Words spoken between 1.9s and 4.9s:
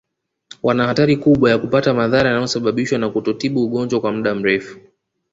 madhara yanayosababishwa na kutotibu ugonjwa kwa muda mrefu